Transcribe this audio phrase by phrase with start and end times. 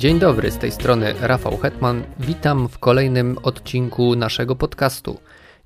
[0.00, 2.02] Dzień dobry, z tej strony Rafał Hetman.
[2.20, 5.20] Witam w kolejnym odcinku naszego podcastu.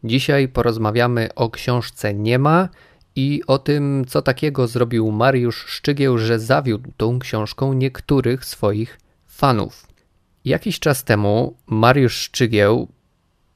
[0.05, 2.69] Dzisiaj porozmawiamy o książce Nie ma
[3.17, 9.87] i o tym, co takiego zrobił Mariusz Szczygieł, że zawiódł tą książką niektórych swoich fanów.
[10.45, 12.89] Jakiś czas temu Mariusz Szczygieł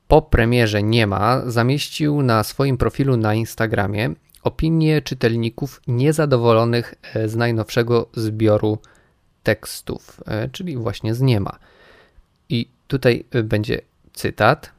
[0.08, 4.10] po premierze Nie ma zamieścił na swoim profilu na Instagramie
[4.42, 8.78] opinie czytelników niezadowolonych e, z najnowszego zbioru
[9.48, 11.58] tekstów, e, czyli właśnie z niema.
[12.48, 13.80] I tutaj e, będzie
[14.12, 14.72] cytat.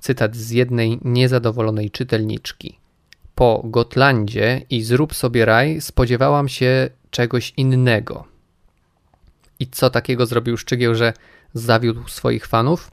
[0.00, 2.78] Cytat z jednej niezadowolonej czytelniczki.
[3.34, 8.24] Po Gotlandzie i zrób sobie raj spodziewałam się czegoś innego.
[9.58, 11.12] I co takiego zrobił Szczygieł, że
[11.54, 12.90] zawiódł swoich fanów?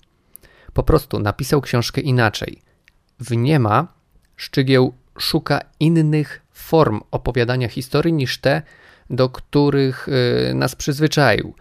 [0.74, 2.62] Po prostu napisał książkę inaczej.
[3.20, 3.88] W Niema
[4.36, 8.62] Szczygieł szuka innych form opowiadania historii niż te,
[9.10, 11.54] do których y, nas przyzwyczaił.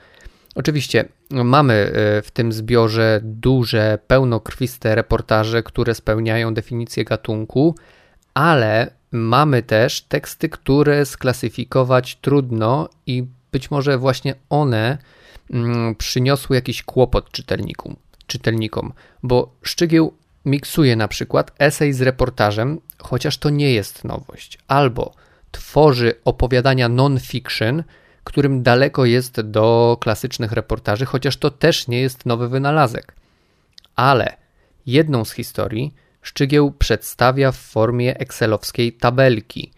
[0.54, 7.74] Oczywiście mamy y, w tym zbiorze duże, pełnokrwiste reportaże, które spełniają definicję gatunku,
[8.34, 14.98] ale mamy też teksty, które sklasyfikować trudno i być może właśnie one
[15.50, 17.96] mm, przyniosły jakiś kłopot czytelnikom,
[18.26, 25.14] czytelnikom bo Szczygieł miksuje na przykład esej z reportażem, chociaż to nie jest nowość, albo
[25.52, 27.82] tworzy opowiadania non-fiction,
[28.24, 33.14] którym daleko jest do klasycznych reportaży, chociaż to też nie jest nowy wynalazek.
[33.96, 34.36] Ale
[34.86, 39.72] jedną z historii Szczygieł przedstawia w formie excelowskiej tabelki,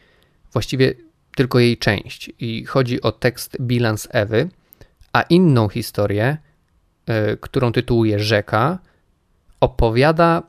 [0.53, 0.94] właściwie
[1.36, 4.48] tylko jej część, i chodzi o tekst Bilans Ewy,
[5.12, 6.36] a inną historię,
[7.33, 8.78] y, którą tytułuje Rzeka,
[9.61, 10.42] opowiada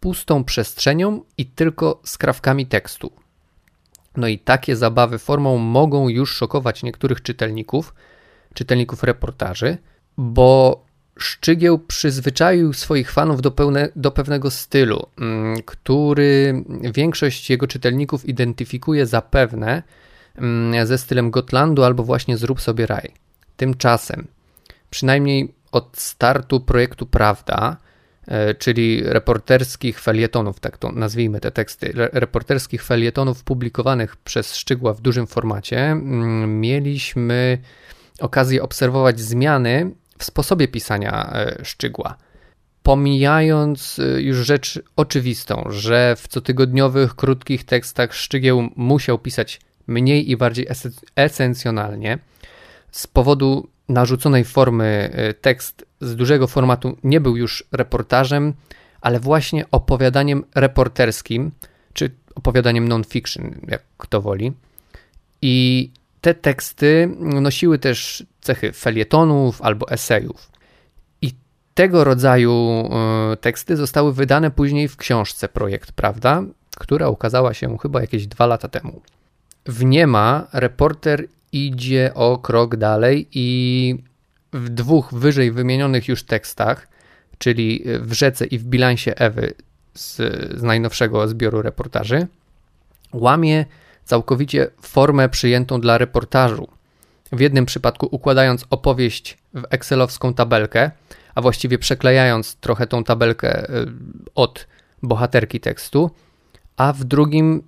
[0.00, 3.12] pustą przestrzenią i tylko skrawkami tekstu.
[4.16, 7.94] No i takie zabawy formą mogą już szokować niektórych czytelników,
[8.54, 9.78] czytelników reportaży,
[10.16, 10.84] bo
[11.20, 16.64] Szczygieł przyzwyczaił swoich fanów do, pełne, do pewnego stylu, mm, który
[16.94, 19.82] większość jego czytelników identyfikuje zapewne
[20.36, 23.12] mm, ze stylem Gotlandu albo właśnie Zrób sobie raj.
[23.56, 24.26] Tymczasem,
[24.90, 27.76] przynajmniej od startu projektu Prawda,
[28.58, 35.26] czyli reporterskich felietonów, tak to nazwijmy te teksty, reporterskich felietonów publikowanych przez Szczygła w dużym
[35.26, 37.58] formacie, mm, mieliśmy
[38.20, 42.16] okazję obserwować zmiany w sposobie pisania e, Szczygła.
[42.82, 50.36] Pomijając e, już rzecz oczywistą, że w cotygodniowych, krótkich tekstach Szczygieł musiał pisać mniej i
[50.36, 50.66] bardziej
[51.16, 52.18] esencjonalnie,
[52.90, 58.54] z powodu narzuconej formy tekst z dużego formatu nie był już reportażem,
[59.00, 61.50] ale właśnie opowiadaniem reporterskim,
[61.92, 64.52] czy opowiadaniem non-fiction, jak kto woli.
[65.42, 65.90] I
[66.20, 70.50] te teksty nosiły też cechy felietonów albo esejów.
[71.22, 71.34] I
[71.74, 76.42] tego rodzaju e, teksty zostały wydane później w książce Projekt Prawda,
[76.76, 79.00] która ukazała się chyba jakieś dwa lata temu.
[79.66, 83.96] W Niema reporter idzie o krok dalej i
[84.52, 86.88] w dwóch wyżej wymienionych już tekstach,
[87.38, 89.54] czyli w Rzece i w bilansie Ewy
[89.94, 90.16] z,
[90.58, 92.26] z najnowszego zbioru reportaży,
[93.12, 93.64] łamie
[94.04, 96.68] całkowicie formę przyjętą dla reportażu.
[97.32, 100.90] W jednym przypadku układając opowieść w excelowską tabelkę,
[101.34, 103.86] a właściwie przeklejając trochę tą tabelkę y,
[104.34, 104.66] od
[105.02, 106.10] bohaterki tekstu,
[106.76, 107.62] a w drugim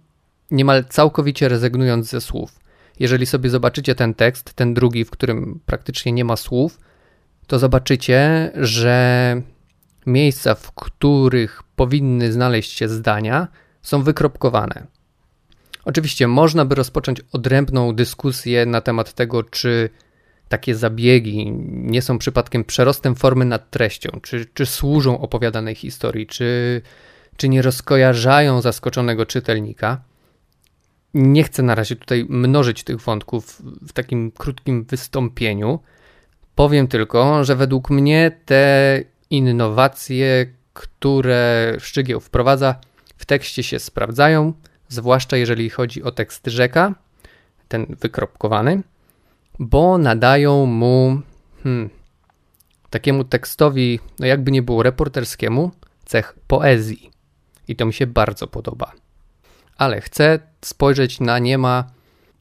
[0.51, 2.62] niemal całkowicie rezygnując ze słów.
[3.01, 6.79] Jeżeli sobie zobaczycie ten tekst, ten drugi, w którym praktycznie nie ma słów,
[7.47, 9.43] to zobaczycie, że
[10.07, 13.49] miejsca, w których powinny znaleźć się zdania,
[13.83, 14.87] są wykropkowane.
[15.85, 19.91] Oczywiście można by rozpocząć odrębną dyskusję na temat tego, czy
[20.49, 26.83] takie zabiegi nie są przypadkiem przerostem formy nad treścią, czy, czy służą opowiadanej historii, czy,
[27.37, 30.03] czy nie rozkojarzają zaskoczonego czytelnika.
[31.15, 35.79] Nie chcę na razie tutaj mnożyć tych wątków w takim krótkim wystąpieniu.
[36.55, 39.01] Powiem tylko, że według mnie te
[39.31, 42.75] innowacje, które Szczygieł wprowadza,
[43.17, 44.53] w tekście się sprawdzają,
[44.89, 46.95] zwłaszcza jeżeli chodzi o tekst rzeka,
[47.69, 48.83] ten wykropkowany,
[49.59, 51.21] bo nadają mu
[51.63, 51.91] hmm,
[52.91, 55.71] takiemu tekstowi, no jakby nie było reporterskiemu,
[56.05, 57.11] cech poezji.
[57.69, 58.93] I to mi się bardzo podoba
[59.77, 61.85] ale chcę spojrzeć na niema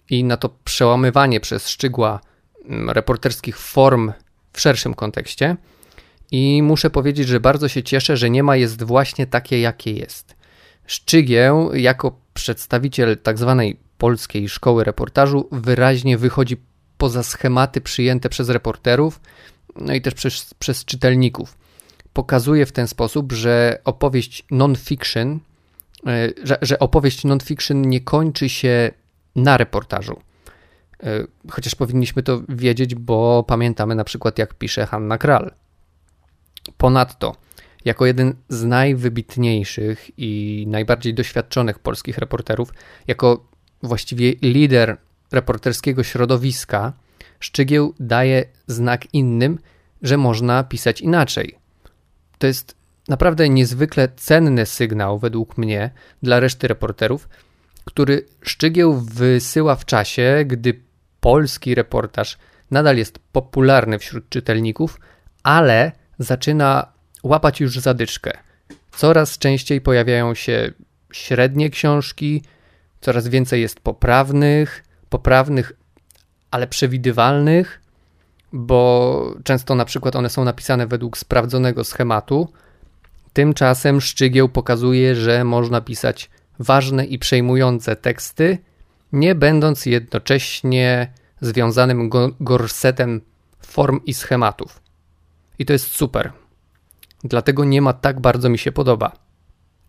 [0.10, 2.20] i na to przełamywanie przez szczygła
[2.66, 4.12] mm, reporterskich form
[4.54, 5.56] w szerszym kontekście.
[6.32, 10.36] I muszę powiedzieć, że bardzo się cieszę, że niema jest właśnie takie, jakie jest.
[10.86, 13.56] Szczygieł, jako przedstawiciel tzw.
[13.58, 16.58] Tak polskiej szkoły reportażu, wyraźnie wychodzi
[16.98, 19.20] poza schematy przyjęte przez reporterów
[19.76, 21.58] no i też przez, przez czytelników.
[22.14, 25.40] Pokazuje w ten sposób, że opowieść non-fiction,
[26.44, 28.92] że, że opowieść non-fiction nie kończy się
[29.36, 30.22] na reportażu.
[31.04, 35.52] E, chociaż powinniśmy to wiedzieć, bo pamiętamy na przykład, jak pisze Hanna Kral.
[36.78, 37.36] Ponadto,
[37.86, 42.74] jako jeden z najwybitniejszych i najbardziej doświadczonych polskich reporterów,
[43.08, 43.48] jako
[43.84, 44.98] właściwie lider
[45.32, 46.94] reporterskiego środowiska,
[47.42, 49.60] Szczygieł daje znak innym,
[50.02, 51.56] że można pisać inaczej.
[52.38, 52.76] To jest
[53.12, 55.92] naprawdę niezwykle cenny sygnał, według mnie,
[56.24, 57.30] dla reszty reporterów,
[57.86, 60.82] który Szczygieł wysyła w czasie, gdy
[61.20, 62.38] polski reportaż
[62.72, 65.00] nadal jest popularny wśród czytelników,
[65.44, 66.88] ale zaczyna
[67.24, 68.32] łapać już zadyczkę.
[68.92, 70.72] Coraz częściej pojawiają się
[71.14, 72.44] średnie książki,
[73.02, 75.74] coraz więcej jest poprawnych, poprawnych,
[76.52, 77.82] ale przewidywalnych,
[78.54, 82.54] bo często na przykład one są napisane według sprawdzonego schematu.
[83.34, 86.30] Tymczasem Szczygieł pokazuje, że można pisać
[86.60, 88.58] ważne i przejmujące teksty,
[89.12, 93.22] nie będąc jednocześnie związanym gorsetem
[93.62, 94.82] form i schematów.
[95.60, 96.32] I to jest super.
[97.24, 99.12] Dlatego nie ma tak bardzo mi się podoba.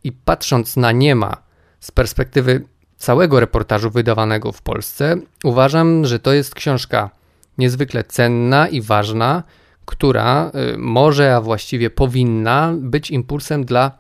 [0.05, 1.37] I patrząc na nie ma
[1.81, 2.65] z perspektywy
[2.97, 7.11] całego reportażu wydawanego w Polsce, uważam, że to jest książka
[7.59, 9.43] niezwykle cenna i ważna,
[9.87, 13.99] która y, może, a właściwie powinna być impulsem dla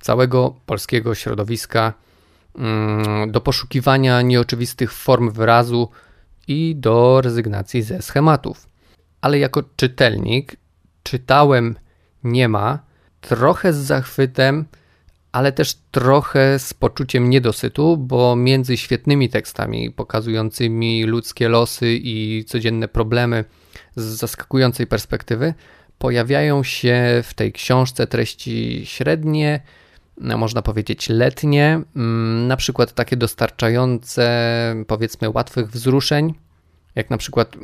[0.00, 1.92] całego polskiego środowiska
[2.58, 5.88] mm, do poszukiwania nieoczywistych form wyrazu
[6.48, 8.68] i do rezygnacji ze schematów.
[9.20, 10.56] Ale jako czytelnik
[11.02, 11.74] czytałem
[12.24, 12.78] nie ma
[13.20, 14.64] trochę z zachwytem,
[15.32, 22.88] ale też trochę z poczuciem niedosytu, bo między świetnymi tekstami pokazującymi ludzkie losy i codzienne
[22.88, 23.44] problemy
[23.98, 25.54] z zaskakującej perspektywy
[25.98, 29.60] pojawiają się w tej książce treści średnie,
[30.20, 34.26] no, można powiedzieć letnie, mm, na przykład takie dostarczające
[34.86, 36.34] powiedzmy łatwych wzruszeń,
[36.94, 37.56] jak na przykład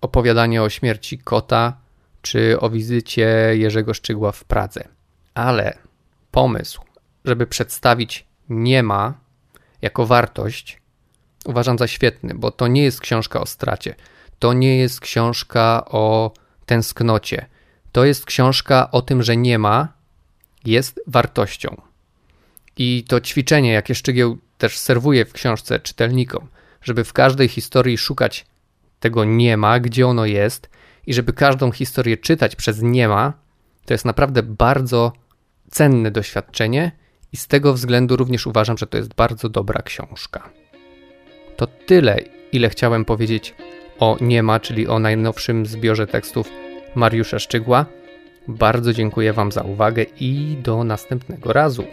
[0.00, 1.76] opowiadanie o śmierci kota
[2.22, 4.88] czy o wizycie Jerzego Szczygła w Pradze.
[5.34, 5.78] Ale
[6.30, 6.82] pomysł,
[7.24, 9.14] żeby przedstawić nie ma
[9.82, 10.80] jako wartość,
[11.44, 13.94] uważam za świetny, bo to nie jest książka o stracie.
[14.38, 16.32] To nie jest książka o
[16.66, 17.46] tęsknocie.
[17.92, 19.88] To jest książka o tym, że nie ma
[20.64, 21.82] jest wartością.
[22.76, 26.48] I to ćwiczenie, jakie Szczygieł też serwuje w książce czytelnikom,
[26.82, 28.46] żeby w każdej historii szukać
[29.00, 30.70] tego nie ma, gdzie ono jest
[31.06, 33.32] i żeby każdą historię czytać przez nie ma,
[33.84, 35.12] to jest naprawdę bardzo
[35.70, 36.92] cenne doświadczenie
[37.32, 40.50] i z tego względu również uważam, że to jest bardzo dobra książka.
[41.56, 42.18] To tyle,
[42.52, 43.54] ile chciałem powiedzieć
[43.98, 46.50] o Nie ma, czyli o najnowszym zbiorze tekstów
[46.94, 47.86] Mariusza Szczygła.
[48.48, 51.84] Bardzo dziękuję Wam za uwagę i do następnego razu.